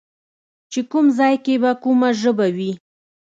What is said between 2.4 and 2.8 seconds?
وي